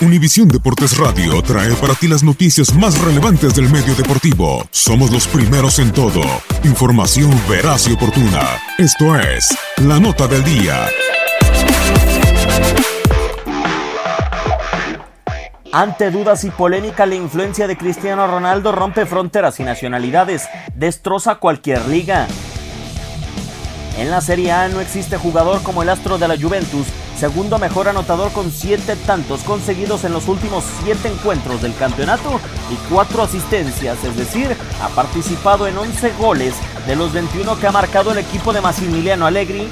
[0.00, 4.64] Univisión Deportes Radio trae para ti las noticias más relevantes del medio deportivo.
[4.70, 6.22] Somos los primeros en todo.
[6.62, 8.42] Información veraz y oportuna.
[8.78, 9.48] Esto es
[9.78, 10.86] La Nota del Día.
[15.72, 21.84] Ante dudas y polémica, la influencia de Cristiano Ronaldo rompe fronteras y nacionalidades, destroza cualquier
[21.88, 22.28] liga.
[23.98, 26.86] En la Serie A no existe jugador como el astro de la Juventus
[27.18, 32.76] segundo mejor anotador con siete tantos conseguidos en los últimos siete encuentros del campeonato y
[32.92, 36.54] cuatro asistencias, es decir, ha participado en 11 goles
[36.86, 39.68] de los 21 que ha marcado el equipo de Massimiliano Allegri.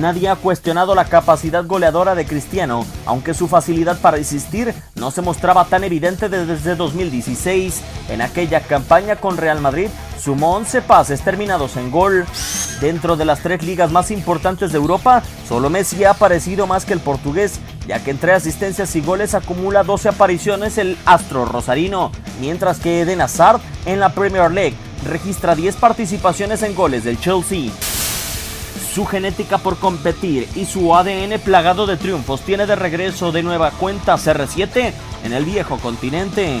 [0.00, 5.20] Nadie ha cuestionado la capacidad goleadora de Cristiano, aunque su facilidad para insistir no se
[5.20, 7.82] mostraba tan evidente desde 2016.
[8.08, 12.24] En aquella campaña con Real Madrid sumó 11 pases terminados en gol.
[12.80, 16.94] Dentro de las tres ligas más importantes de Europa, solo Messi ha aparecido más que
[16.94, 22.78] el portugués, ya que entre asistencias y goles acumula 12 apariciones el astro rosarino, mientras
[22.78, 27.70] que Eden Hazard en la Premier League registra 10 participaciones en goles del Chelsea.
[28.94, 33.72] Su genética por competir y su ADN plagado de triunfos tiene de regreso de nueva
[33.72, 34.92] cuenta CR7
[35.24, 36.60] en el viejo continente.